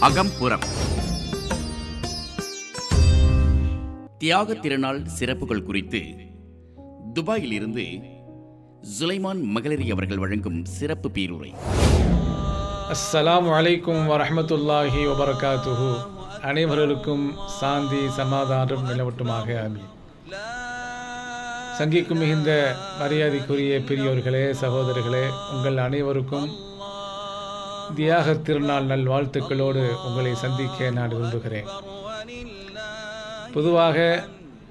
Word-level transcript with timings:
அகம்புறம். 0.00 0.60
தியாக 4.18 4.54
திருநாள் 4.54 5.06
சிறப்புகள் 5.06 5.62
குறித்து 5.62 6.02
துபாயில் 7.12 7.52
இருந்து 7.52 7.86
சுலைமான் 9.00 9.42
மகளிரி 9.42 9.90
அவர்கள் 9.90 10.18
வழங்கும் 10.18 10.64
சிறப்பு 10.64 11.08
பீருரை. 11.08 11.54
அஸ்ஸலாம் 12.88 13.48
வலைக்கும் 13.48 14.02
வரமத்துல்லாஹி 14.10 15.06
வபரகாத்துஹு. 15.06 15.96
அனைவர்களுக்கும் 16.42 17.32
சாந்தி 17.46 18.10
சமாதானம் 18.10 18.88
நிலவட்டுமாக. 18.88 19.68
அமீன் 19.68 19.96
சங்கிக்கும் 21.78 22.20
மிகுந்த 22.20 22.52
மரியாதைக்குரிய 23.00 23.72
பெரியோர்களே 23.88 24.44
சகோதரர்களே 24.60 25.22
உங்கள் 25.52 25.76
அனைவருக்கும் 25.76 26.48
தியாக 27.94 28.34
திருநாள் 28.46 28.88
நல் 28.90 29.04
வாழ்த்துக்களோடு 29.08 29.82
உங்களை 30.06 30.34
சந்திக்க 30.34 30.90
நான் 30.90 31.08
விரும்புகிறேன். 31.08 31.68
பொதுவாக 33.54 34.24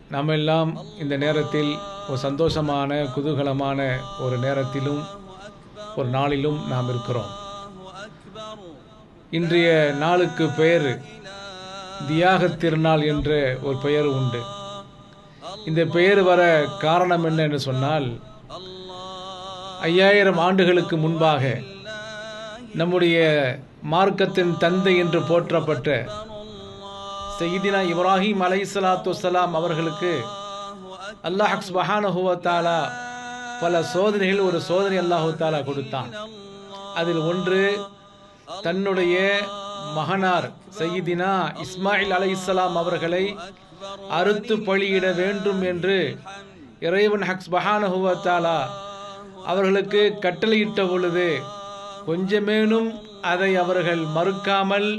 நாம் 0.10 0.28
எல்லாம் 0.28 0.72
இந்த 1.00 1.18
நேரத்தில் 1.18 1.72
ஒரு 2.10 2.20
சந்தோஷமான 2.28 3.00
குதூகலமான 3.16 3.88
ஒரு 4.20 4.38
நேரத்திலும் 4.38 5.02
ஒரு 5.96 6.08
நாளிலும் 6.08 6.60
நாம் 6.70 6.90
இருக்கிறோம். 6.90 7.32
இன்றைய 9.30 9.96
நாளுக்கு 10.00 10.48
பெயர் 10.60 10.92
தியாக 12.08 12.48
திருநாள் 12.48 13.02
என்ற 13.14 13.58
ஒரு 13.64 13.78
பெயர் 13.88 14.06
உண்டு. 14.20 14.44
இந்த 15.66 15.86
பெயர் 15.86 16.22
வர 16.24 16.42
காரணம் 16.80 17.24
என்ன 17.24 17.44
என்று 17.44 17.60
சொன்னால் 17.60 18.08
ஐயாயிரம் 19.82 20.38
ஆண்டுகளுக்கு 20.38 20.98
முன்பாக 20.98 21.44
நம்முடைய 22.76 23.18
மார்க்கத்தின் 23.84 24.58
தந்தை 24.58 24.98
என்று 24.98 25.20
போற்றப்பட்ட 25.22 25.90
செய்தினா 27.40 27.82
இப்ராஹிம் 27.84 28.42
அலை 28.42 28.66
சலாத்து 28.66 29.14
வலாம் 29.24 29.54
அவர்களுக்கு 29.56 30.14
அல்லாஹ் 31.24 31.62
சுபஹானுவத்தாலா 31.68 32.80
பல 33.62 33.84
சோதனைகள் 33.84 34.40
ஒரு 34.40 34.62
சோதனை 34.62 34.98
அல்லாஹு 34.98 35.30
தாலா 35.38 35.60
கொடுத்தான். 35.60 36.10
அதில் 36.96 37.18
ஒன்று 37.18 37.62
தன்னுடைய 38.64 39.16
மகனார் 39.96 40.54
சையீதினா 40.80 41.32
இஸ்மாயில் 41.60 42.12
அலை 42.12 42.30
இஸ்லாம் 42.30 42.78
அவர்களை 42.78 43.38
அறுத்து 44.10 44.56
பழியிட 44.58 45.06
வேண்டும் 45.14 45.62
என்று 45.62 45.98
இறைவன் 46.80 47.22
ஹக்ஸ் 47.22 47.52
பஹானஹுவத்தாலா 47.52 48.60
அவர்களுக்கு 49.46 50.02
கட்டளையிட்ட 50.22 50.82
பொழுது 50.90 51.28
கொஞ்சமேனும் 52.08 52.90
அதை 53.22 53.52
அவர்கள் 53.56 54.02
மறுக்காமல் 54.16 54.90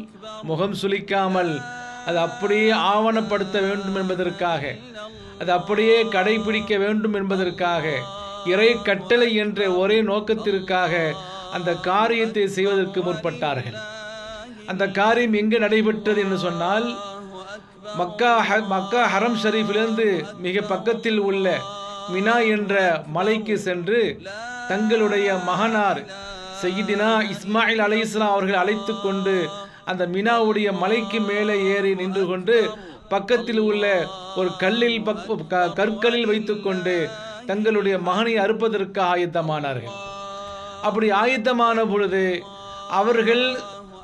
முகம் 0.43 0.77
சுளிக்காமல் 0.83 1.53
அது 2.07 2.19
அப்படியே 2.19 2.71
ஆவணப்படுத்த 2.71 3.57
வேண்டும் 3.61 3.95
என்பதற்காக 3.95 4.63
அது 5.39 5.53
அப்படியே 5.53 5.99
கடைபிடிக்க 6.15 6.79
வேண்டும் 6.79 7.13
என்பதற்காக 7.13 7.85
இறை 8.45 8.71
கட்டளை 8.83 9.35
என்ற 9.35 9.61
ஒரே 9.73 9.99
நோக்கத்திற்காக 10.03 10.93
அந்த 11.53 11.71
காரியத்தை 11.75 12.45
செய்வதற்கு 12.49 13.01
முற்பட்டார்கள். 13.03 13.77
அந்த 14.67 14.85
காரியம் 14.87 15.33
எங்கு 15.33 15.59
நடைபெற்றது 15.59 16.21
என்று 16.21 16.39
சொன்னால் 16.39 16.87
மக்கா 17.97 18.41
ஹ- 18.41 18.67
மக்கா 18.67 19.07
ஹரம் 19.07 19.43
ஷரீஃபிலிருந்து 19.43 20.07
மிக 20.39 20.63
பக்கத்தில் 20.63 21.19
உள்ள 21.19 21.47
மினா 22.13 22.47
என்ற 22.47 22.75
மலைக்கு 23.07 23.59
சென்று 23.59 24.01
தங்களுடைய 24.69 25.35
மகனார் 25.45 26.01
செய்தினா 26.63 27.31
இஸ்மாயில் 27.31 27.79
அலை 27.79 27.99
இஸ்லாம் 27.99 28.31
அவர்கள் 28.31 28.55
அழைத்து 28.55 29.01
கொண்டு 29.03 29.37
அந்த 29.85 30.07
மினாவுடைய 30.07 30.73
மலைக்கு 30.79 31.21
மேலே 31.21 31.65
ஏறி 31.67 31.95
நின்று 31.95 32.27
கொண்டு 32.27 32.57
பக்கத்தில் 33.09 33.59
உள்ள 33.59 33.85
ஒரு 34.37 34.57
கல்லில் 34.59 35.03
பக் 35.03 35.23
க- 35.49 35.73
கற்களில் 35.75 36.27
வைத்துக்கொண்டு 36.27 36.97
தங்களுடைய 37.47 37.99
மகனை 37.99 38.39
அறுப்பதற்கு 38.39 39.01
ஆயத்தமானார்கள். 39.05 39.95
அப்படி 40.83 41.11
ஆயத்தமான 41.13 41.85
பொழுது 41.85 42.25
அவர்கள் 42.91 43.45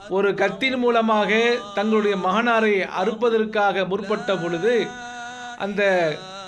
ஒரு 0.09 0.35
கத்தின் 0.35 0.77
மூலமாக 0.79 1.33
தங்களுடைய 1.75 2.17
மகனாரை 2.25 2.75
அறுப்பதற்காக 3.01 3.87
முற்பட்ட 3.89 4.37
பொழுது 4.37 4.87
அந்த 5.59 5.83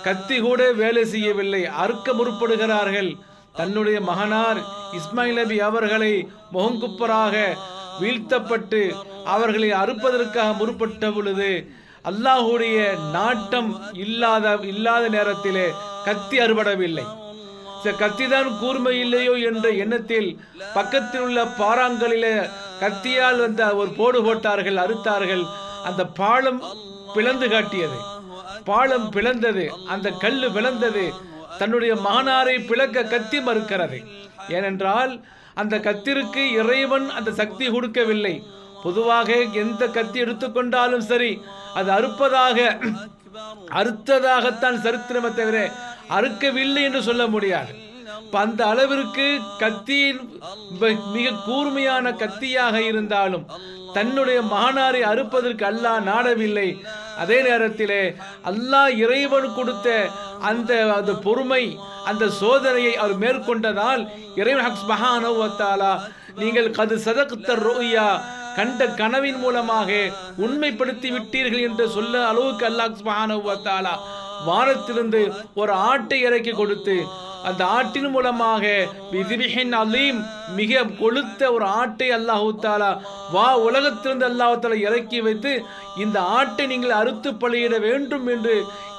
கத்தி 0.02 0.38
கூட 0.40 0.72
வேலை 0.72 1.04
செய்யவில்லை. 1.04 1.66
அறுக்க 1.66 2.12
முற்படுகிறார்கள். 2.12 3.10
தன்னுடைய 3.52 4.00
மகனார் 4.00 4.58
இஸ்மாயில் 4.98 5.38
நபி 5.40 5.60
அவர்களை 5.60 6.12
முகங்குப்பராக 6.52 7.34
வீழ்த்தப்பட்டு 8.00 8.80
அவர்களை 9.24 9.70
அறுப்பதற்காக 9.72 10.50
முற்பட்ட 10.56 11.10
பொழுது 11.10 11.50
அல்லாஹுடைய 12.10 12.78
நாட்டம் 13.12 13.70
இல்லாத 13.92 14.58
இல்லாத 14.72 15.08
நேரத்திலே 15.08 15.66
கத்தி 16.04 16.38
அறுபடவில்லை. 16.38 17.06
கத்திதான் 18.02 18.58
கூர்மை 18.60 19.00
இல்லையோ 19.00 19.32
என்ற 19.32 19.66
எண்ணத்தில் 19.70 20.28
பக்கத்தில் 20.74 21.20
உள்ள 21.20 21.44
பாறாங்களிலே 21.58 22.36
கத்தியால் 22.80 23.38
வந்த 23.38 23.62
ஒரு 23.74 23.90
போடு 23.98 24.22
போட்டார்கள் 24.24 24.82
அறுத்தார்கள். 24.84 25.44
அந்த 25.84 26.02
பாலம் 26.20 26.60
பிளந்து 27.14 27.48
காட்டியது. 27.48 27.98
பாலம் 28.64 29.08
பிளந்தது. 29.12 29.64
அந்த 29.94 30.10
கல்லு 30.10 30.48
பிளந்தது 30.48 31.04
தன்னுடைய 31.58 31.94
மகனாரை 31.94 32.56
பிளக்க 32.66 33.04
கத்தி 33.04 33.38
மறுக்கிறது. 33.38 33.98
ஏனென்றால் 34.48 35.12
அந்த 35.54 35.74
கத்திற்கு 35.78 36.42
இறைவன் 36.60 37.06
அந்த 37.10 37.30
சக்தி 37.32 37.66
கொடுக்கவில்லை. 37.70 38.34
பொதுவாக 38.82 39.38
எந்த 39.62 39.86
கத்தி 39.86 40.22
எடுத்துக்கொண்டாலும் 40.22 41.06
சரி 41.10 41.32
அது 41.74 41.90
அறுப்பதாக 41.92 42.58
அறுத்ததாகத்தான் 43.80 44.78
சரித்திரமே 44.84 45.30
தவிர 45.34 45.58
அறுக்கவில்லை 46.18 46.82
என்று 46.88 47.02
சொல்ல 47.02 47.26
முடியாது. 47.26 47.72
அந்த 48.32 48.66
அளவிற்கு 48.66 49.40
கத்தியின் 49.58 50.20
மிக 51.12 51.32
கூர்மையான 51.46 52.10
கத்தியாக 52.10 52.76
இருந்தாலும் 52.78 53.46
தன்னுடைய 53.94 54.42
மகனாரை 54.42 55.02
அறுப்பதற்கு 55.02 55.64
அல்லாஹ் 55.64 56.00
நாடவில்லை. 56.02 56.82
அதே 57.18 57.42
நேரத்திலே 57.42 58.16
அல்லாஹ் 58.44 58.96
இறைவன் 58.96 59.54
கொடுத்த 59.54 60.10
அந்த 60.40 60.92
அந்த 60.92 61.12
பொறுமை 61.12 61.78
அந்த 62.04 62.30
சோதனையை 62.40 62.94
அவர் 62.94 63.16
மேற்கொண்டதால் 63.16 64.08
இறைவன் 64.34 64.64
ஹக்ஸ் 64.64 64.88
மகானவ் 64.88 65.42
நீங்கள் 66.38 66.70
கது 66.70 66.96
சதகுத்த 66.96 67.54
ரோயா 67.54 68.20
கண்ட 68.56 68.86
கனவின் 68.86 69.36
மூலமாக 69.36 69.90
உண்மைப்படுத்தி 70.38 71.08
விட்டீர்கள் 71.12 71.60
என்று 71.60 71.88
சொல்ல 71.88 72.26
அளவுக்கு 72.26 72.66
அல்லாஹ் 72.66 73.02
மகானவத்தாலா 73.02 73.94
வாரத்திலிருந்து 74.44 74.46
வானத்திலிருந்து 74.46 75.32
ஒரு 75.54 75.72
ஆட்டை 75.72 76.20
இறக்கி 76.20 76.50
கொடுத்து 76.50 76.96
அந்த 77.44 77.62
ஆட்டின் 77.64 78.10
மூலமாக 78.10 78.64
அலீம் 79.82 80.20
மிக 80.56 80.82
கொளுத்த 81.00 81.52
ஒரு 81.52 81.66
ஆட்டை 81.80 82.08
அல்லாஹு 82.10 82.48
தாலா 82.64 82.90
வா 83.34 83.48
உலகத்திலிருந்து 83.66 84.26
அல்லாஹு 84.30 84.58
தாலா 84.62 84.78
இறக்கி 84.88 85.20
வைத்து 85.20 85.52
இந்த 86.04 86.20
ஆட்டை 86.20 86.66
நீங்கள் 86.66 86.98
அறுத்து 87.00 87.30
பலியிட 87.42 87.78
வேண்டும் 87.78 88.26
என்று 88.26 88.56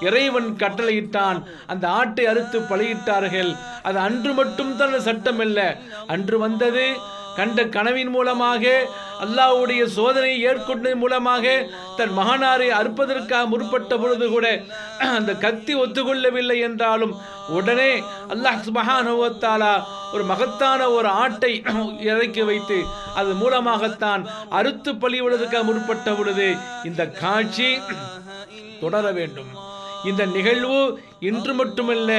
இறைவன் 0.07 0.49
கட்டளையிட்டான். 0.63 1.39
அந்த 1.67 1.85
ஆட்டை 1.99 2.25
அறுத்து 2.25 2.59
பலியிட்டார்கள். 2.71 3.51
அது 3.83 3.97
அன்று 3.99 4.33
மட்டும் 4.33 4.75
தான் 4.75 4.99
சட்டம் 4.99 5.39
இல்லை 5.39 5.67
அன்று 6.07 6.39
வந்தது 6.39 6.87
கண்ட 7.37 7.63
கனவின் 7.75 8.09
மூலமாக 8.09 8.63
அல்லாஹ்வுடைய 9.25 9.81
சோதனையை 9.97 10.37
ஏற்கொண்டதன் 10.49 11.01
மூலமாக 11.03 11.45
தன் 11.97 12.13
மகனாரை 12.13 12.67
அறுப்பதற்காக 12.79 13.45
முற்பட்ட 13.45 13.97
பொழுது 13.97 14.27
கூட 14.29 14.47
அந்த 15.17 15.31
கத்தி 15.45 15.73
ஒத்துக்கொள்ளவில்லை 15.75 16.57
என்றாலும் 16.67 17.13
உடனே 17.49 17.91
அல்லாஹ் 18.33 18.63
சுப்ஹானஹு 18.67 19.17
ஒரு 20.13 20.23
மகத்தான 20.23 20.81
ஒரு 20.89 21.09
ஆட்டை 21.23 21.53
இறக்கி 22.11 22.43
வைத்து 22.49 22.77
அது 23.15 23.31
மூலமாகத்தான் 23.33 24.21
அறுத்து 24.49 24.91
பலிவிடுவதற்காக 24.93 25.63
முற்பட்ட 25.63 26.13
பொழுது 26.13 26.47
இந்த 26.83 27.05
காட்சி 27.21 27.69
தொடர 28.81 29.05
வேண்டும். 29.11 29.51
இந்த 30.09 30.25
நிகழ்வு 30.35 30.79
இன்று 31.29 31.53
மட்டுமல்ல 31.53 32.11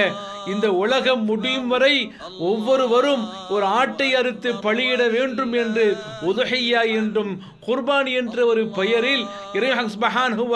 இந்த 0.52 0.66
உலகம் 0.82 1.24
முடியும் 1.24 1.68
வரை 1.72 1.94
ஒவ்வொருவரும் 2.38 3.24
ஒரு 3.50 3.66
ஆட்டை 3.80 4.08
அறுத்து 4.20 4.50
பலியிட 4.66 5.02
வேண்டும் 5.16 5.52
என்று 5.62 5.86
உதகையா 6.30 6.82
என்றும் 6.94 7.32
குர்பான் 7.66 8.08
என்ற 8.20 8.46
ஒரு 8.52 8.62
பெயரில் 8.78 9.24
இறைஹன் 9.52 9.92
சுப்ஹானஹு 9.94 10.46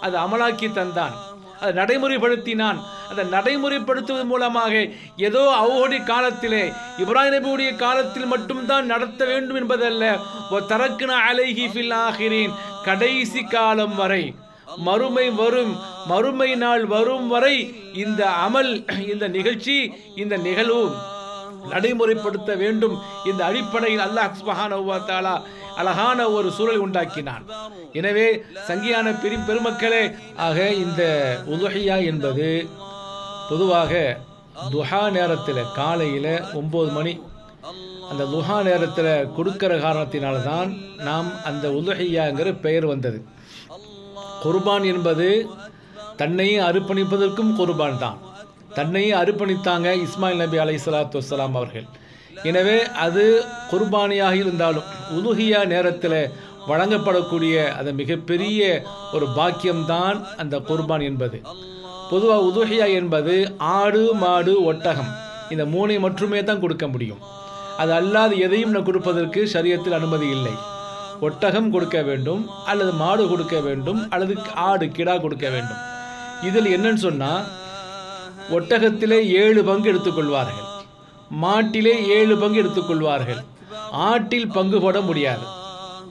அது 0.00 0.16
அமலாக்கி 0.24 0.68
தந்தான். 0.78 1.14
அதை 1.60 1.72
நடைமுறைப்படுத்தினான். 1.80 2.78
அதை 3.10 3.24
நடைமுறைப்படுத்துவதன் 3.34 4.32
மூலமாக 4.32 4.72
ஏதோ 5.28 5.42
அவருடைய 5.62 6.00
காலத்திலே 6.04 6.64
இப்ராஹிம் 7.02 7.34
நபியுடைய 7.36 7.70
காலத்தில் 7.76 8.30
மட்டும்தான் 8.32 8.90
நடத்த 8.92 9.24
வேண்டும் 9.24 9.60
என்பதல்ல 9.60 10.04
தரக்குன 10.70 11.12
அலைஹி 11.30 11.66
ஃபில் 11.74 11.94
ஆகிறேன் 12.06 12.54
கடைசி 12.84 13.42
காலம் 13.56 13.94
வரை. 14.02 14.24
மறுமை 14.88 15.26
வரும். 15.40 15.72
மறுமை 16.12 16.50
நாள் 16.62 16.84
வரும் 16.94 17.28
வரை 17.28 17.56
இந்த 18.04 18.22
அமல் 18.46 18.70
இந்த 19.12 19.28
நிகழ்ச்சி 19.28 19.76
இந்த 20.22 20.36
நிகழ்வு 20.46 20.84
நடைமுறைப்படுத்த 21.72 22.50
வேண்டும். 22.62 22.96
இந்த 23.30 23.40
அடிப்படையில் 23.44 24.04
அல்லாஹ் 24.06 24.34
சுப்ஹானஹு 24.40 24.90
அழகான 25.80 26.18
ஒரு 26.36 26.48
சூழலை 26.56 26.80
உண்டாக்கினான். 26.86 27.44
எனவே 27.98 28.26
சங்கியான 28.68 29.06
பெரும் 29.22 29.46
பெருமக்களே 29.48 30.02
ஆக 30.46 30.66
இந்த 30.84 31.02
உதுஹியா 31.54 31.96
என்பது 32.10 32.48
பொதுவாக 33.50 33.92
துஹா 34.74 35.02
நேரத்தில் 35.16 35.70
காலையில் 35.78 36.34
ஒம்பது 36.60 36.90
மணி 36.98 37.14
அந்த 38.10 38.22
துஹா 38.34 38.58
நேரத்தில் 38.68 39.30
கொடுக்கிற 39.36 39.74
காரணத்தினால்தான் 39.84 40.70
நாம் 41.08 41.28
அந்த 41.50 41.68
உதுஹியாங்கிற 41.78 42.48
பெயர் 42.66 42.86
வந்தது. 42.92 43.18
குர்பான் 44.44 44.86
என்பது 44.92 45.28
தன்னையும் 46.20 46.64
அர்ப்பணிப்பதற்கும் 46.68 47.52
குர்பான் 47.60 48.00
தான். 48.04 48.18
தன்னையும் 48.78 49.20
அர்ப்பணித்தாங்க 49.22 49.88
இஸ்மாயில் 50.06 50.42
நபி 50.42 50.56
அலை 50.62 50.76
சலாத்து 50.84 51.22
வலாம் 51.30 51.56
அவர்கள். 51.60 51.86
எனவே 52.48 52.78
அது 53.04 53.24
குர்பானியாக 53.72 54.34
இருந்தாலும் 54.42 54.88
உலுஹியா 55.16 55.60
நேரத்தில் 55.72 56.18
வழங்கப்படக்கூடிய 56.70 57.54
அது 57.78 57.90
மிகப்பெரிய 58.00 58.60
ஒரு 59.16 59.26
பாக்கியம்தான் 59.38 60.18
அந்த 60.42 60.58
குர்பான் 60.68 61.04
என்பது. 61.10 61.38
பொதுவாக 62.10 62.46
உதுஹியா 62.50 62.86
என்பது 63.00 63.34
ஆடு 63.78 64.02
மாடு 64.22 64.54
ஒட்டகம் 64.70 65.10
இந்த 65.54 65.64
மூனை 65.72 65.96
மட்டுமே 66.04 66.40
தான் 66.48 66.62
கொடுக்க 66.64 66.86
முடியும். 66.94 67.22
அது 67.82 67.92
அல்லாது 68.00 68.34
எதையும் 68.46 68.74
நான் 68.74 68.88
கொடுப்பதற்கு 68.88 69.40
சரியத்தில் 69.54 69.98
அனுமதி 69.98 70.28
இல்லை. 70.36 70.54
ஒட்டகம் 71.26 71.70
கொடுக்க 71.74 71.98
வேண்டும் 72.08 72.42
அல்லது 72.70 72.92
மாடு 73.02 73.24
கொடுக்க 73.32 73.56
வேண்டும் 73.66 74.00
அல்லது 74.14 74.34
ஆடு 74.68 74.86
கிடா 74.98 75.14
கொடுக்க 75.24 75.46
வேண்டும். 75.54 75.82
இதில் 76.48 76.68
என்னன்னு 76.76 77.02
சொன்னால் 77.06 77.44
ஒட்டகத்திலே 78.56 79.18
ஏழு 79.42 79.60
பங்கு 79.70 79.90
எடுத்துக்கொள்வார்கள் 79.92 80.70
மாட்டிலே 81.44 81.94
ஏழு 82.16 82.34
பங்கு 82.42 82.60
எடுத்துக்கொள்வார்கள் 82.62 83.42
ஆட்டில் 84.08 84.52
பங்கு 84.56 84.78
போட 84.84 84.98
முடியாது. 85.08 85.44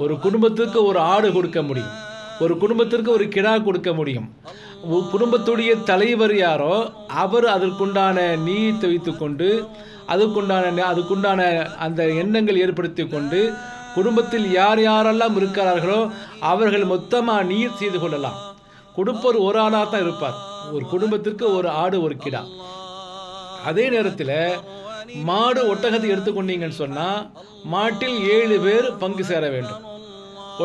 ஒரு 0.03 0.13
குடும்பத்திற்கு 0.25 0.79
ஒரு 0.89 0.99
ஆடு 1.13 1.27
கொடுக்க 1.37 1.59
முடியும். 1.69 1.95
ஒரு 2.43 2.53
குடும்பத்திற்கு 2.63 3.09
ஒரு 3.17 3.25
கிடா 3.35 3.53
கொடுக்க 3.67 3.89
முடியும். 3.99 4.27
குடும்பத்துடைய 5.13 5.71
தலைவர் 5.89 6.35
யாரோ 6.37 6.73
அவர் 7.23 7.45
அதற்குண்டான 7.55 8.17
நீயத்தை 8.47 9.11
கொண்டு 9.21 9.49
அதுக்குண்டான 10.13 10.81
அதுக்குண்டான 10.89 11.41
அந்த 11.85 12.01
எண்ணங்கள் 12.21 12.59
ஏற்படுத்தி 12.63 13.03
கொண்டு 13.13 13.39
குடும்பத்தில் 13.95 14.47
யார் 14.59 14.81
யாரெல்லாம் 14.89 15.35
இருக்கிறார்களோ 15.39 15.99
அவர்கள் 16.51 16.85
மொத்தமாக 16.93 17.47
நீர் 17.51 17.79
செய்து 17.81 17.99
கொள்ளலாம். 17.99 18.39
கொடுப்பவர் 18.95 19.37
ஒரு 19.47 19.59
ஆளாக 19.65 19.85
தான் 19.91 20.03
இருப்பார். 20.05 20.37
ஒரு 20.75 20.85
குடும்பத்திற்கு 20.93 21.45
ஒரு 21.57 21.69
ஆடு 21.83 21.97
ஒரு 22.05 22.15
கிடா. 22.23 22.41
அதே 23.69 23.85
நேரத்தில் 23.95 24.37
மாடு 25.29 25.61
ஒட்டகத்தை 25.71 26.07
எடுத்துக்கொண்டீங்கன்னு 26.13 26.81
சொன்னால் 26.83 27.19
மாட்டில் 27.73 28.17
ஏழு 28.37 28.57
பேர் 28.65 28.87
பங்கு 29.03 29.23
சேர 29.31 29.43
வேண்டும். 29.55 29.83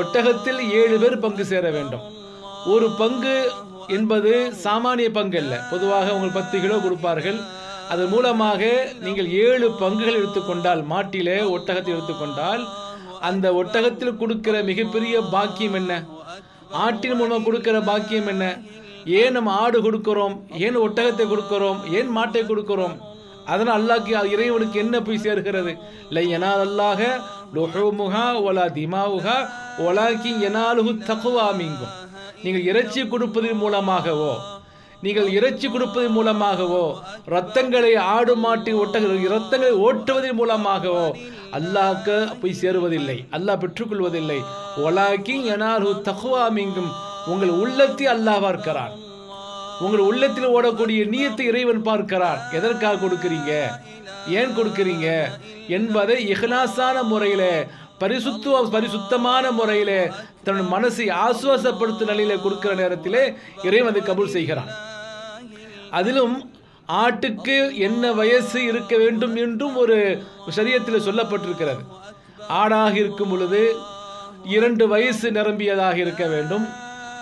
ஒட்டகத்தில் 0.01 0.61
ஏழு 0.81 0.97
பேர் 1.03 1.23
பங்கு 1.25 1.45
சேர 1.53 1.65
வேண்டும். 1.77 2.05
ஒரு 2.75 2.87
பங்கு 3.03 3.37
என்பது 3.97 4.33
சாமானிய 4.65 5.11
பங்கு 5.19 5.39
அல்ல. 5.43 5.55
பொதுவாக 5.71 6.13
உங்களுக்கு 6.15 6.41
பத்து 6.41 6.57
கிலோ 6.65 6.79
கொடுப்பார்கள். 6.87 7.39
அதன் 7.93 8.11
மூலமாக 8.15 8.63
நீங்கள் 9.05 9.29
ஏழு 9.45 9.67
பங்குகள் 9.83 10.19
எடுத்துக்கொண்டால் 10.21 10.83
மாட்டிலே 10.93 11.39
ஒட்டகத்தை 11.55 11.91
எடுத்துக்கொண்டால் 11.97 12.63
அந்த 13.29 13.47
ஒட்டகத்தில் 13.61 14.19
கொடுக்கிற 14.23 14.57
மிகப்பெரிய 14.71 15.21
பாக்கியம் 15.35 15.77
என்ன? 15.81 15.93
ஆட்டின் 16.85 17.17
மூலமாக 17.19 17.45
கொடுக்கிற 17.47 17.77
பாக்கியம் 17.91 18.31
என்ன? 18.33 18.45
ஏன் 19.21 19.35
நம்ம 19.37 19.53
ஆடு 19.65 19.79
கொடுக்கிறோம்? 19.87 20.35
ஏன் 20.67 20.77
ஒட்டகத்தை 20.87 21.25
கொடுக்கிறோம்? 21.33 21.79
ஏன் 21.99 22.11
மாட்டை 22.17 22.43
கொடுக்கிறோம்? 22.51 22.97
அதனால் 23.53 23.77
அல்லாஹ்க்கு 23.79 24.33
இறைவனுக்கு 24.35 24.79
என்ன 24.85 24.97
போய் 25.07 25.25
சேர்கிறது? 25.27 25.73
இல்லை 26.09 26.25
எனால் 26.37 26.63
அல்லாஹ 26.67 27.01
லுஹுமுஹா 27.57 28.27
ஒலா 28.49 28.67
திமாவுகா 28.79 29.37
ஒலாக்கி 29.87 30.33
எனாலுகு 30.49 30.93
தகுவா 31.09 31.47
மீங்கும். 31.61 31.95
நீங்கள் 32.43 32.69
இறைச்சி 32.71 33.01
கொடுப்பதன் 33.13 33.61
மூலமாகவோ 33.63 34.33
நீங்கள் 35.03 35.29
இறைச்சி 35.33 35.69
கொடுப்பதன் 35.69 36.15
மூலமாகவோ 36.17 36.85
ரத்தங்களை 37.35 37.97
ஆடு 37.97 38.37
மாட்டி 38.37 38.73
ஓட்ட 38.73 38.99
ரத்தங்களை 39.35 39.75
ஓட்டுவதன் 39.87 40.39
மூலமாகவோ 40.41 41.05
அல்லாஹ்க்கு 41.59 42.17
போய் 42.41 42.59
சேருவதில்லை 42.63 43.19
அல்லாஹ் 43.37 43.61
பெற்றுக்கொள்வதில்லை. 43.63 44.41
ஒலாக்கி 44.87 45.37
எனாரு 45.55 45.91
தகுவா 46.09 46.45
உங்கள் 47.33 47.49
உள்ளத்தை 47.49 48.07
அல்லாஹ் 48.07 48.45
பார்க்கிறான். 48.47 48.93
உங்கள் 49.81 50.05
உள்ளத்தில் 50.09 50.53
ஓடக்கூடிய 50.57 51.01
நீயத்தை 51.15 51.41
இறைவன் 51.41 51.83
பார்க்கிறான். 51.83 52.41
எதற்காக 52.59 53.01
கொடுக்குறீங்க? 53.05 53.53
ஏன் 54.39 54.57
கொடுக்குறீங்க? 54.59 55.09
என்பதை 55.69 56.17
இஹ்லாசான 56.33 57.03
முறையில் 57.03 57.67
பரிசுத்துவ 58.03 58.57
பரிசுத்தமான 58.75 59.51
முறையில் 59.51 60.11
தன் 60.45 60.61
மனசை 60.75 61.07
ஆசுவாசப்படுத்தும் 61.25 62.11
நிலையில் 62.11 62.43
கொடுக்கிற 62.43 62.75
நேரத்திலே 62.75 63.23
இறைவன் 63.63 63.91
அதை 63.93 64.03
கபூல் 64.03 64.35
செய்கிறான். 64.37 64.71
அதிலும் 65.91 66.51
ஆட்டுக்கு 66.89 67.77
என்ன 67.77 68.13
வயசு 68.13 68.65
இருக்க 68.65 68.97
வேண்டும் 68.97 69.37
என்றும் 69.37 69.77
ஒரு 69.77 70.25
சரியத்தில் 70.57 71.07
சொல்லப்பட்டிருக்கிறது. 71.09 71.83
ஆடாக 72.49 72.93
இருக்கும் 72.93 73.29
பொழுது 73.29 73.77
இரண்டு 74.45 74.89
வயசு 74.89 75.31
நிரம்பியதாக 75.31 75.97
இருக்க 75.97 76.27
வேண்டும். 76.27 76.67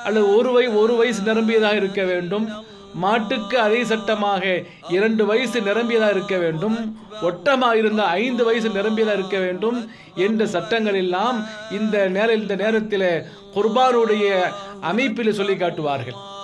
அல்லது 0.04 0.36
ஒரு 0.36 0.52
வய 0.52 0.70
ஒரு 0.70 0.96
வயசு 0.96 1.22
நிரம்பியதாக 1.22 1.74
இருக்க 1.74 2.02
வேண்டும். 2.04 2.48
மாட்டுக்கு 2.94 3.58
அதே 3.60 3.84
சட்டமாக 3.84 4.62
இரண்டு 4.88 5.26
வயசு 5.26 5.60
நிரம்பியதாக 5.60 6.10
இருக்க 6.10 6.36
வேண்டும். 6.36 6.98
ஒட்டமாக 7.22 7.74
இருந்த 7.74 8.02
ஐந்து 8.02 8.44
வயசு 8.44 8.68
நிரம்பியதாக 8.68 9.18
இருக்க 9.18 9.38
வேண்டும் 9.38 9.90
என்ற 10.14 10.46
சட்டங்கள் 10.46 10.94
எல்லாம் 10.94 11.46
இந்த 11.70 12.08
நேர 12.08 12.34
இந்த 12.34 12.54
நேரத்தில் 12.54 13.24
குர்பானுடைய 13.54 14.40
அமைப்பில் 14.80 15.32
சொல்லி 15.32 15.56
காட்டுவார்கள். 15.56 16.34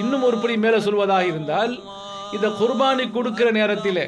இன்னும் 0.00 0.26
ஒரு 0.28 0.36
படி 0.36 0.56
மேலே 0.64 0.78
சொல்வதாக 0.86 1.26
இருந்தால் 1.30 1.72
இந்த 2.36 2.48
குர்பானி 2.60 3.04
கொடுக்கிற 3.10 3.48
நேரத்தில் 3.58 4.04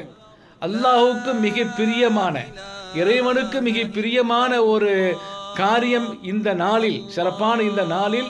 அல்லாஹுக்கு 0.61 1.31
மிக 1.45 1.63
பிரியமான 1.77 2.35
இறைவனுக்கு 3.01 3.57
மிக 3.67 3.85
பிரியமான 3.97 4.51
ஒரு 4.63 4.91
காரியம் 5.57 6.09
இந்த 6.31 6.49
நாளில் 6.53 6.99
சிறப்பான 7.15 7.57
இந்த 7.69 7.83
நாளில் 7.95 8.29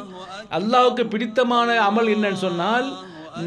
அல்லாஹுக்கு 0.57 1.03
பிடித்தமான 1.13 1.69
அமல் 1.87 2.11
என்னன்னு 2.15 2.43
சொன்னால் 2.47 2.87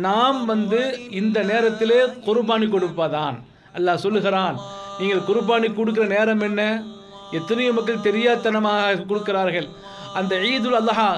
நாம் 0.06 0.40
வந்து 0.44 0.80
இந்த 1.20 1.38
நேரத்திலே 1.42 2.00
குர்பானி 2.26 2.66
கொடுப்பதான். 2.68 3.36
அல்லாஹ் 3.76 4.02
சொல்லுகிறான் 4.04 4.56
நீங்கள் 4.98 5.26
குர்பானி 5.28 5.68
கொடுக்கிற 5.75 6.04
நேரம் 6.06 6.40
என்ன? 6.40 6.62
எத்தனையோ 7.30 7.73
மக்கள் 7.73 8.04
தெரியாதனமாக 8.08 9.04
கொடுக்கிறார்கள். 9.11 9.68
அந்த 10.21 10.35
ஈதுல் 10.52 10.78
அல்லஹா 10.80 11.09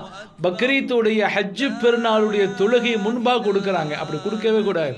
பக்ரீத்துடைய 0.42 1.20
ஹஜ்ஜு 1.34 1.68
பெருநாளுடைய 1.82 2.44
தொழுகை 2.60 2.94
முன்பாக 3.02 3.44
கொடுக்குறாங்க. 3.46 3.92
அப்படி 4.02 4.18
கொடுக்கவே 4.24 4.60
கூடாது. 4.60 4.96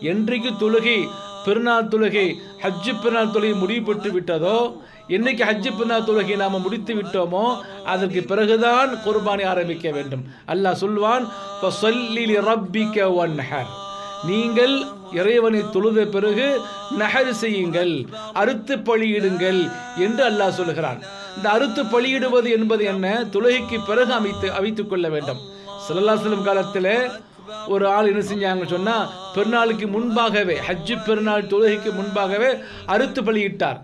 என்றைக்கு 0.00 0.50
தொழுகை 0.62 0.98
பெருநாள் 1.44 1.90
தொழுகை 1.92 2.26
ஹஜ்ஜு 2.62 2.92
பெருநாள் 3.02 3.34
தொழுகை 3.34 3.52
முடிவுபட்டு 3.62 4.08
விட்டதோ 4.16 4.56
என்னைக்கு 5.16 5.42
ஹஜ்ஜு 5.50 5.70
பெருநாள் 5.76 6.08
தொழுகை 6.08 6.36
நாம் 6.36 6.60
முடித்து 6.60 6.94
விட்டோமோ 6.94 7.44
அதற்கு 7.84 8.22
பிறகுதான் 8.22 8.90
குர்பானி 9.04 9.44
ஆரம்பிக்க 9.52 9.90
வேண்டும். 9.90 10.24
அல்லாஹ் 10.48 10.80
சொல்வான் 10.82 11.24
ரப்பிக்க 12.48 13.14
ஒன் 13.22 13.38
வன்ஹர்." 13.38 13.70
நீங்கள் 14.28 14.74
இறைவனை 15.12 15.60
தொழுத 15.70 16.00
பிறகு 16.06 16.46
நகர் 16.98 17.32
செய்யுங்கள் 17.34 17.92
அறுத்து 18.32 18.74
பலியிடுங்கள் 18.78 19.60
என்று 19.96 20.22
அல்லாஹ் 20.24 20.56
சொல்கிறான் 20.58 21.00
இந்த 21.36 21.46
அறுத்து 21.50 21.82
பழியிடுவது 21.84 22.48
என்பது 22.50 22.84
என்ன? 22.84 23.06
தொழுகைக்கு 23.34 23.76
பிறகு 23.86 24.12
அமைத்து 24.12 24.46
அமைத்துக் 24.52 24.90
கொள்ள 24.90 25.08
வேண்டும். 25.08 25.40
சிலல்லாசலம் 25.86 26.42
காலத்தில் 26.42 26.92
ஒரு 27.68 27.84
ஆள் 27.88 28.06
என்ன 28.06 28.22
செஞ்சாங்க 28.22 28.66
சொன்னால் 28.66 29.10
பெருநாளுக்கு 29.34 29.86
முன்பாகவே 29.86 30.56
ஹஜ்ஜு 30.68 30.96
பெருநாள் 31.06 31.48
தொழுகைக்கு 31.52 31.92
முன்பாகவே 31.92 32.50
அறுத்து 32.86 33.22
பலியிட்டார். 33.22 33.80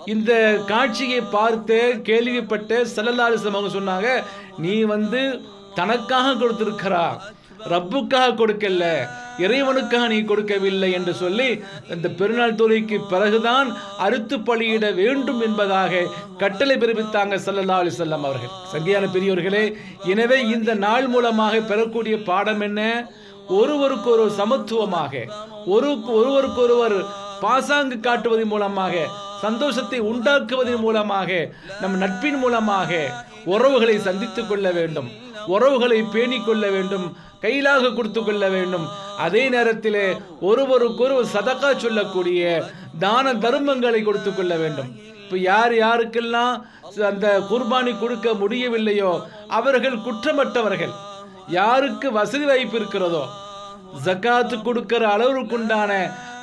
இந்த 0.00 0.32
காட்சியை 0.66 1.20
பார்த்து 1.20 1.78
கேள்விப்பட்ட 2.02 2.80
செல்லல்லாலிசம் 2.96 3.56
அவங்க 3.56 3.72
சொன்னாங்க 3.78 4.08
நீ 4.58 4.74
வந்து 4.84 5.22
தனக்காக 5.74 6.34
கொடுத்திருக்கிறா 6.34 7.06
ரப்புக்காக 7.68 8.34
கொடுக்கல 8.34 8.84
இறைவனுக்காக 9.44 10.08
நீ 10.12 10.18
கொடுக்கவில்லை 10.30 10.90
என்று 10.98 11.12
சொல்லி 11.22 11.48
இந்த 11.94 12.08
பெருநாள் 12.18 12.58
தொழுகைக்கு 12.60 12.98
பிறகுதான் 13.12 13.68
அறுத்து 14.06 14.38
பலியிட 14.48 14.86
வேண்டும் 15.00 15.40
என்பதாக 15.46 16.02
கட்டளை 16.42 16.76
பிறப்பித்தாங்க 16.76 17.36
சல்லல்லா 17.46 17.76
அலிசல்லாம் 17.82 18.26
அவர்கள். 18.28 18.54
சரியான 18.72 19.04
பெரியவர்களே 19.06 19.64
எனவே 20.14 20.38
இந்த 20.56 20.74
நாள் 20.86 21.06
மூலமாக 21.14 21.60
பெறக்கூடிய 21.70 22.16
பாடம் 22.30 22.64
என்ன? 22.68 22.80
ஒருவருக்கு 23.60 24.08
ஒரு 24.10 24.26
சமத்துவமாக 24.38 25.12
ஒரு 25.74 25.90
ஒருவருக்கொருவர் 26.18 26.98
பாசாங்கு 27.40 27.96
காட்டுவதன் 28.06 28.52
மூலமாக 28.54 29.04
சந்தோஷத்தை 29.42 29.98
உண்டாக்குவதன் 30.10 30.82
மூலமாக 30.86 31.30
நம் 31.80 31.96
நட்பின் 32.02 32.38
மூலமாக 32.42 32.90
உறவுகளை 33.54 33.96
சந்தித்துக் 34.06 34.48
கொள்ள 34.48 34.66
வேண்டும். 34.78 35.08
உறவுகளை 35.54 35.98
பேணிக்கொள்ள 36.14 36.64
வேண்டும். 36.76 37.06
கையிலாக 37.46 37.94
கொடுத்து 37.96 38.20
கொள்ள 38.22 38.44
வேண்டும். 38.58 38.86
அதே 39.24 39.42
நேரத்திலே 39.56 40.06
ஒருவருக்கொருவர் 40.50 41.34
சதக்கா 41.34 41.72
சொல்லக்கூடிய 41.84 42.40
தான 43.04 43.32
தர்மங்களை 43.44 44.00
கொடுத்து 44.06 44.30
கொள்ள 44.32 44.54
வேண்டும். 44.62 44.90
இப்போ 45.22 45.36
யார் 45.50 45.74
யாருக்கெல்லாம் 45.84 46.54
அந்த 47.10 47.26
குர்பானி 47.48 47.92
கொடுக்க 48.02 48.28
முடியவில்லையோ 48.42 49.12
அவர்கள் 49.58 49.96
குற்றமற்றவர்கள். 50.04 50.94
யாருக்கு 51.56 52.08
வசதி 52.18 52.46
வாய்ப்பு 52.50 52.76
இருக்கிறதோ 52.80 53.24
ஜக்காத்து 54.06 54.56
கொடுக்கிற 54.68 55.02
அளவுக்குண்டான 55.16 55.92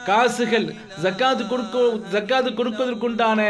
காசுகள் 0.10 0.68
ஜக்காத்து 1.04 1.44
கொடுக்க 1.52 1.84
ஜக்காத்து 2.14 2.52
கொடுப்பதற்குண்டான 2.60 3.42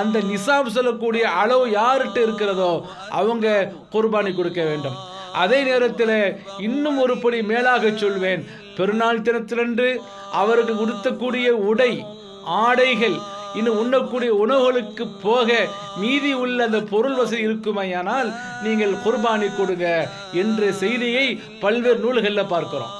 அந்த 0.00 0.22
நிசாப் 0.30 0.74
சொல்லக்கூடிய 0.76 1.24
அளவு 1.42 1.66
யார்கிட்ட 1.78 2.18
இருக்கிறதோ 2.26 2.72
அவங்க 3.20 3.46
குர்பானி 3.94 4.32
கொடுக்க 4.40 4.62
வேண்டும். 4.70 4.98
அதே 5.32 5.62
நேரத்தில் 5.62 6.36
இன்னும் 6.58 7.00
ஒரு 7.00 7.18
படி 7.18 7.42
மேலாக 7.42 7.90
சொல்வேன். 7.94 8.46
பெருநாள் 8.76 9.20
தினத்திலன்று 9.20 10.00
அவருக்கு 10.32 10.86
உடுத்தக்கூடிய 10.86 11.48
உடை 11.48 12.04
ஆடைகள் 12.44 13.36
இன்னும் 13.54 13.78
உண்ணக்கூடிய 13.78 14.34
உணவுகளுக்கு 14.34 15.08
போக 15.22 15.66
மீதி 15.96 16.32
உள்ள 16.32 16.64
அந்த 16.64 16.80
பொருள் 16.80 17.14
வசதி 17.14 17.46
இருக்குமையானால் 17.46 18.34
நீங்கள் 18.62 18.92
குர்பானி 18.92 19.56
கொடுங்க 19.56 20.08
என்ற 20.32 20.72
செய்தியை 20.72 21.40
பல்வேறு 21.60 21.98
நூல்களில் 21.98 22.44
பார்க்கிறோம். 22.44 22.90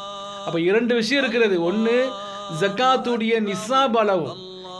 அப்போ 0.46 0.60
இரண்டு 0.60 0.94
விஷயம் 0.94 1.22
இருக்கிறது. 1.22 1.62
ஒன்று 1.62 2.10
ஜக்காத்துடைய 2.60 3.52
நிசாப் 3.52 3.96
அளவு. 3.96 4.28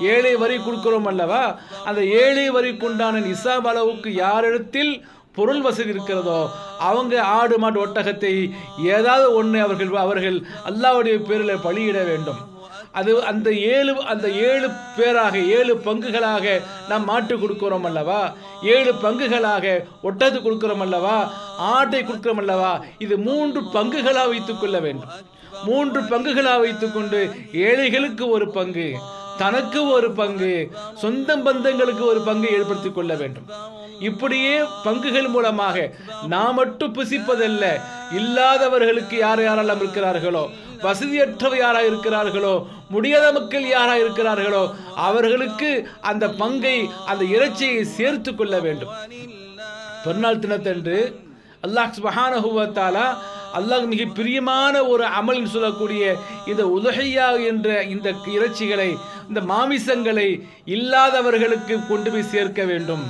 ஏழை 0.01 0.37
வரி 0.37 0.57
கொடுக்கிறோம் 0.57 1.05
அல்லவா? 1.05 1.59
அந்த 1.85 2.05
ஏழை 2.05 2.51
வரிக்குண்டான 2.51 3.35
நிசாப் 3.35 3.67
அளவுக்கு 3.67 4.15
யாரிடத்தில் 4.15 5.07
பொருள் 5.39 5.65
வசதி 5.67 5.91
இருக்கிறதோ 5.95 6.39
அவங்க 6.91 7.15
ஆடு 7.39 7.57
மாடு 7.59 7.79
ஒட்டகத்தை 7.87 8.35
ஏதாவது 8.95 9.27
ஒன்று 9.41 9.59
அவர்கள் 9.67 9.97
அவர்கள் 10.05 10.39
அல்லாவுடைய 10.71 11.17
பேரில் 11.31 11.65
பலியிட 11.67 11.99
வேண்டும். 12.11 12.41
அது 12.99 13.13
அந்த 13.31 13.49
ஏழு 13.73 13.93
அந்த 14.13 14.27
ஏழு 14.49 14.69
பேராக 14.97 15.35
ஏழு 15.57 15.75
பங்குகளாக 15.87 16.47
நாம் 16.91 17.05
மாட்டு 17.11 17.35
கொடுக்கிறோம் 17.37 17.87
அல்லவா? 17.91 18.21
ஏழு 18.75 18.93
பங்குகளாக 19.03 19.67
ஒட்டது 20.03 20.39
கொடுக்கிறோம் 20.41 20.85
அல்லவா? 20.87 21.17
ஆட்டை 21.73 22.01
கொடுக்கிறோம் 22.03 22.43
அல்லவா? 22.45 22.73
இது 22.99 23.17
மூன்று 23.27 23.61
பங்குகளாக 23.77 24.31
வைத்துக் 24.33 24.61
கொள்ள 24.61 24.79
வேண்டும். 24.87 25.13
மூன்று 25.67 26.01
பங்குகளாக 26.11 26.65
வைத்துக்கொண்டு 26.65 27.21
ஏழைகளுக்கு 27.67 28.25
ஒரு 28.37 28.49
பங்கு 28.59 28.89
தனக்கு 29.43 29.81
ஒரு 29.97 30.09
பங்கு 30.21 30.53
சொந்த 31.03 31.37
பந்தங்களுக்கு 31.47 32.05
ஒரு 32.13 32.21
பங்கு 32.29 32.49
ஏற்படுத்திக் 32.57 32.97
கொள்ள 32.99 33.13
வேண்டும். 33.23 33.47
இப்படியே 34.07 34.55
பங்குகள் 34.85 35.29
மூலமாக 35.35 35.77
நாம் 36.33 36.57
மட்டும் 36.59 36.95
புசிப்பதல்ல 36.97 37.65
இல்லாதவர்களுக்கு 38.19 39.17
யார் 39.19 39.43
யாரெல்லாம் 39.45 39.81
இருக்கிறார்களோ 39.83 40.45
வசதியற்றவை 40.85 41.59
யாராக 41.61 41.89
இருக்கிறார்களோ 41.91 42.55
முடியாத 42.95 43.27
மக்கள் 43.37 43.65
யாராக 43.75 44.03
இருக்கிறார்களோ 44.05 44.65
அவர்களுக்கு 45.09 45.71
அந்த 46.11 46.25
பங்கை 46.41 46.77
அந்த 47.11 47.25
இறைச்சியை 47.37 47.83
சேர்த்து 47.97 48.31
கொள்ள 48.35 48.55
வேண்டும். 48.67 48.93
பெருநாள் 50.05 50.43
தினத்தன்று 50.45 50.99
அல்லாஹ் 51.67 51.95
சுபஹானஹுவத்தாலா 51.99 53.07
அல்லாஹ் 53.59 53.87
மிக 53.93 54.03
பிரியமான 54.19 54.75
ஒரு 54.93 55.05
அமல் 55.21 55.53
சொல்லக்கூடிய 55.55 56.03
இந்த 56.51 56.63
உதகையா 56.77 57.29
என்ற 57.51 57.69
இந்த 57.95 58.09
இறைச்சிகளை 58.37 58.91
இந்த 59.29 59.41
மாமிசங்களை 59.53 60.29
இல்லாதவர்களுக்கு 60.77 61.75
கொண்டு 61.89 62.11
போய் 62.11 62.31
சேர்க்க 62.35 62.63
வேண்டும். 62.73 63.05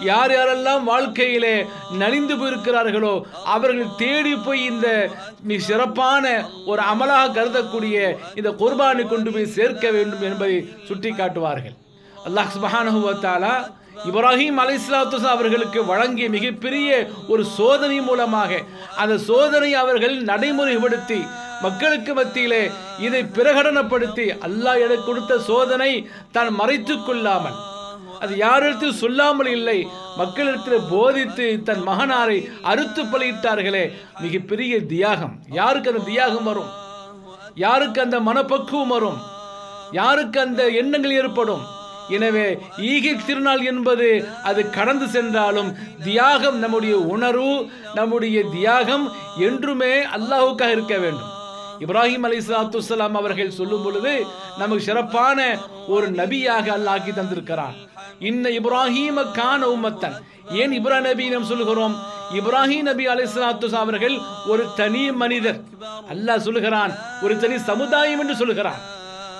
யார் 0.00 0.32
யாரெல்லாம் 0.34 0.82
வாழ்க்கையிலே 0.84 1.54
நலிந்து 1.98 2.34
போயிருக்கிறார்களோ 2.36 3.14
அவர்கள் 3.44 3.94
தேடி 3.96 4.34
போய் 4.38 4.62
இந்த 4.64 4.88
மிக 5.42 5.60
சிறப்பான 5.60 6.24
ஒரு 6.66 6.82
அமலாக 6.82 7.32
கருதக்கூடிய 7.32 7.96
இந்த 8.34 8.52
குர்பானை 8.60 9.06
கொண்டு 9.06 9.30
போய் 9.30 9.54
சேர்க்க 9.54 9.90
வேண்டும் 9.90 10.22
என்பதை 10.22 10.58
சுட்டி 10.88 11.12
காட்டுவார்கள் 11.12 11.78
அல்லாஹ் 12.26 12.52
சுபஹானுவத்தாலா 12.54 13.54
இப்ராஹிம் 14.02 14.58
அலை 14.58 14.76
அவர்களுக்கு 15.28 15.80
வழங்கிய 15.84 16.28
மிகப்பெரிய 16.28 16.88
ஒரு 17.28 17.42
சோதனை 17.56 17.98
மூலமாக 18.00 18.60
அந்த 18.96 19.16
சோதனை 19.26 19.70
அவர்கள் 19.74 20.16
நடைமுறைப்படுத்தி 20.22 21.20
மக்களுக்கு 21.62 22.12
மத்தியிலே 22.14 22.62
இதை 22.98 23.20
பிரகடனப்படுத்தி 23.36 24.26
அல்லாஹ் 24.40 24.80
எனக்கு 24.80 25.04
கொடுத்த 25.04 25.38
சோதனை 25.42 25.92
தான் 26.32 26.52
மறைத்து 26.54 26.96
கொள்ளாமல் 26.98 27.60
அது 28.22 28.32
யாரிடத்தில் 28.36 29.00
சொல்லாமல் 29.02 29.50
இல்லை. 29.56 29.78
மக்களிடத்தில் 30.20 30.88
போதித்து 30.90 31.46
தன் 31.68 31.82
மகனாரை 31.88 32.38
அறுத்து 32.70 33.02
பலியிட்டார்களே 33.02 33.84
மிகப்பெரிய 34.24 34.74
தியாகம். 34.92 35.34
யாருக்கு 35.60 35.92
அந்த 35.92 36.04
தியாகம் 36.10 36.48
வரும்? 36.50 36.72
யாருக்கு 37.64 38.00
அந்த 38.06 38.20
மனப்பக்குவம் 38.20 38.92
வரும்? 38.96 39.18
யாருக்கு 40.00 40.40
அந்த 40.40 40.62
எண்ணங்கள் 40.82 41.16
ஏற்படும்? 41.20 41.64
எனவே 42.16 42.46
ஈகை 42.92 43.12
திருநாள் 43.16 43.62
என்பது 43.70 44.08
அது 44.42 44.62
கடந்து 44.70 45.06
சென்றாலும் 45.08 45.70
தியாகம் 46.04 46.58
நம்முடைய 46.58 46.96
உணர்வு 47.14 47.54
நம்முடைய 47.94 48.38
தியாகம் 48.56 49.06
என்றுமே 49.48 49.94
அல்லாஹுக்காக 50.16 50.74
இருக்க 50.76 50.96
வேண்டும். 51.04 51.30
இப்ராஹிம் 51.84 52.26
அலி 52.26 52.36
சலாத்து 52.48 52.98
அவர்கள் 53.20 53.56
சொல்லும் 53.60 53.84
பொழுது 53.84 54.12
நமக்கு 54.58 54.84
சிறப்பான 54.84 55.38
ஒரு 55.94 56.06
நபியாக 56.20 56.66
அல்லாஹி 56.78 57.12
தந்திருக்கிறான். 57.16 57.74
இன்ன 58.18 58.48
இப்ராஹிம 58.48 59.32
கான 59.32 59.68
உம்மத்தன். 59.68 60.16
ஏன் 60.50 60.72
இப்ரா 60.78 61.00
நபி 61.00 61.28
நாம் 61.28 61.44
சொல்லுகிறோம்? 61.44 61.94
இப்ராஹிம் 62.38 62.86
நபி 62.88 63.06
அலை 63.06 63.26
அவர்கள் 63.72 64.16
ஒரு 64.46 64.64
தனி 64.76 65.12
மனிதர். 65.12 65.60
அல்லாஹ் 66.12 66.44
சொல்லுகிறான் 66.46 66.92
ஒரு 67.22 67.38
தனி 67.38 67.58
சமுதாயம் 67.58 68.20
என்று 68.20 68.36
சொல்லுகிறான். 68.36 68.80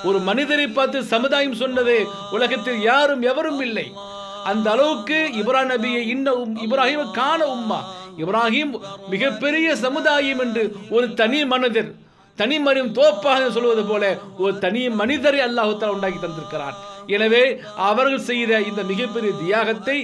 ஒரு 0.04 0.18
மனிதரை 0.18 0.66
பார்த்து 0.66 1.04
சமுதாயம் 1.04 1.54
சொன்னது 1.54 2.06
உலகத்தில் 2.30 2.80
யாரும் 2.80 3.22
எவரும் 3.22 3.60
இல்லை. 3.60 3.92
அந்த 4.44 4.70
அளவுக்கு 4.70 5.30
இப்ரா 5.40 5.62
நபியை 5.72 6.02
இன்ன 6.14 6.32
இப்ராஹிம் 6.66 7.10
காண 7.10 7.46
உம்மா. 7.56 7.80
இப்ராஹிம் 8.18 8.80
மிகப்பெரிய 9.08 9.76
சமுதாயம் 9.76 10.38
என்று 10.38 10.76
ஒரு 10.90 11.14
தனி 11.14 11.44
மனிதர். 11.44 11.94
தனி 12.36 12.58
மனிதன் 12.58 12.92
தோப்பாக 12.92 13.50
சொல்வது 13.50 13.84
போல 13.84 14.18
ஒரு 14.38 14.58
தனி 14.58 14.88
மனிதரை 14.88 15.40
அல்லாஹுத்தால் 15.40 15.94
உண்டாக்கி 15.96 16.18
தந்திருக்கிறான். 16.18 16.76
எனவே 17.16 17.44
அவர்கள் 17.88 18.26
செய்த 18.30 18.60
இந்த 18.70 18.82
மிகப்பெரிய 18.82 19.32
தியாகத்தை 19.42 19.96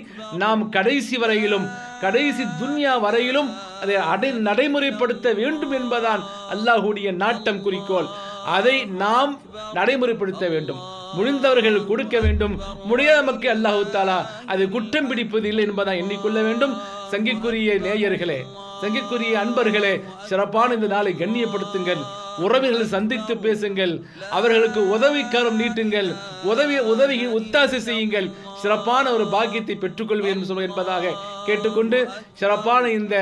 நாம் 0.43 0.63
கடைசி 0.69 1.17
வரையிலும் 1.17 1.67
கடைசி 2.01 2.45
துன்யா 2.61 2.93
வரையிலும் 3.01 3.51
அதை 3.83 3.97
அடை 4.13 4.31
நடைமுறைப்படுத்த 4.49 5.35
வேண்டும் 5.41 5.75
என்பதான் 5.79 6.23
அல்லாஹுடைய 6.55 7.11
நாட்டம் 7.23 7.63
குறிக்கோள். 7.63 8.09
அதை 8.57 8.77
நாம் 9.03 9.33
நடைமுறைப்படுத்த 9.75 10.45
வேண்டும். 10.55 10.81
முடிந்தவர்கள் 11.17 11.87
கொடுக்க 11.91 12.17
வேண்டும். 12.21 12.55
முடியாத 12.85 13.23
மக்கள் 13.23 13.55
அல்லாஹு 13.57 13.83
தாலா 13.97 14.19
அதை 14.53 14.67
குற்றம் 14.69 15.09
பிடிப்பது 15.09 15.49
இல்லை 15.49 15.65
என்பதை 15.65 15.99
எண்ணிக்கொள்ள 16.03 16.39
வேண்டும். 16.49 16.75
சங்கிக்குரிய 17.13 17.71
நேயர்களே 17.87 18.41
சங்கிக்குரிய 18.83 19.33
அன்பர்களே 19.43 19.95
சிறப்பான 20.29 20.75
இந்த 20.75 20.87
நாளை 20.87 21.13
கண்ணியப்படுத்துங்கள். 21.19 22.03
உறவுகளை 22.47 22.87
சந்தித்து 22.87 23.37
பேசுங்கள். 23.37 23.95
அவர்களுக்கு 24.31 24.81
உதவிக்காரம் 24.97 25.59
நீட்டுங்கள். 25.63 26.09
உதவி 26.53 26.79
உதவி 26.93 27.27
உத்தாசை 27.27 27.81
செய்யுங்கள். 27.89 28.29
சிறப்பான 28.63 29.13
ஒரு 29.13 29.27
பாக்கியத்தை 29.27 29.77
பெற்றுக்கொள்வேன் 29.77 30.45
என்பதாக 30.61 31.15
கேட்டுக்கொண்டு 31.47 31.99
சிறப்பான 32.33 32.91
இந்த 32.91 33.15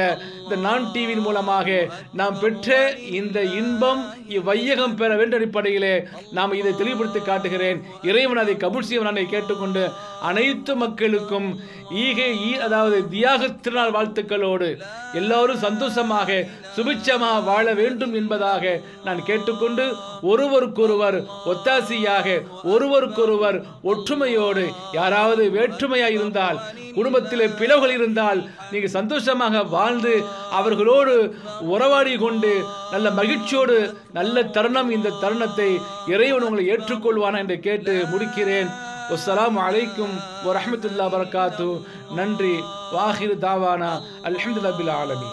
இந்த 0.42 0.56
நான் 0.56 0.84
டிவியின் 0.92 1.22
மூலமாக 1.22 1.68
நாம் 2.12 2.38
பெற்ற 2.40 2.76
இந்த 3.10 3.42
இன்பம் 3.42 4.02
இவ்வையகம் 4.28 4.94
பெற 4.94 5.16
வேண்டிய 5.16 5.38
அடிப்படையிலே 5.38 5.94
நாம் 6.30 6.52
இதை 6.52 6.72
தெளிவுபடுத்தி 6.72 7.20
காட்டுகிறேன். 7.22 7.78
இறைவன் 8.02 8.36
அதை 8.36 8.54
கபுல் 8.56 8.88
செய்வனை 8.88 9.24
கேட்டுக்கொண்டு 9.26 9.82
அனைத்து 10.22 10.76
மக்களுக்கும் 10.76 11.48
ஈகை 11.90 12.30
ஈ 12.46 12.50
அதாவது 12.56 13.08
தியாக 13.08 13.48
திருநாள் 13.48 13.90
வாழ்த்துக்களோடு 13.90 14.68
எல்லோரும் 15.12 15.58
சந்தோஷமாக 15.58 16.38
சுபிட்சமாக 16.76 17.44
வாழ 17.44 17.66
வேண்டும் 17.74 18.14
என்பதாக 18.14 18.64
நான் 19.04 19.22
கேட்டுக்கொண்டு 19.24 19.84
ஒருவருக்கொருவர் 20.22 21.18
ஒத்தாசியாக 21.44 22.26
ஒருவருக்கொருவர் 22.64 23.58
ஒற்றுமையோடு 23.84 24.64
யாராவது 24.92 25.27
வேற்றுமையாக 25.36 26.10
இருந்தால் 26.10 26.58
குடும்பத்தில் 26.94 27.54
பிளவுகள் 27.58 27.90
இருந்தால் 27.90 28.50
நீங்கள் 28.70 28.90
சந்தோஷமாக 28.90 29.62
வாழ்ந்து 29.62 30.24
அவர்களோடு 30.50 31.34
உறவாடி 31.60 32.16
கொண்டு 32.16 32.64
நல்ல 32.90 33.10
மகிழ்ச்சியோடு 33.10 33.94
நல்ல 34.12 34.42
தருணம் 34.42 34.90
இந்த 34.90 35.16
தருணத்தை 35.20 35.78
இறைவன் 36.06 36.42
உங்களை 36.42 36.70
ஏற்றுக்கொள்வானா 36.70 37.38
என்று 37.38 37.60
கேட்டு 37.60 38.06
முடிக்கிறேன். 38.12 38.66
அஸ்ஸலாமு 39.14 39.58
அலைக்கும் 39.68 40.14
வரஹமத்துல்லா 40.46 41.06
வரகாத்து 41.14 41.80
நன்றி. 42.14 42.54
வாஹிர் 42.92 43.36
தாவானா. 43.38 44.00
அல்ஹம்துலில்லாஹில் 44.22 44.90
ஆலமி 44.90 45.30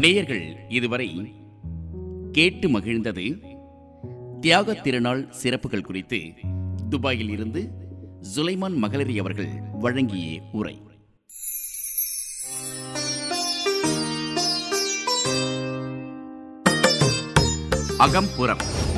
நேயர்கள் 0.00 0.56
இதுவரை 0.68 1.08
கேட்டு 2.32 2.68
மகிழ்ந்தது 2.68 3.42
தியாக 4.40 4.74
திருநாள் 4.74 5.28
சிறப்புகள் 5.30 5.82
குறித்து 5.82 6.20
துபாயில் 6.90 7.28
இருந்து 7.28 7.83
சுலைமான் 8.32 8.76
மகளிரி 8.76 9.18
அவர்கள் 9.18 9.48
வழங்கிய 9.72 10.40
உரை. 10.52 10.82
அகம்புறம். 17.98 18.92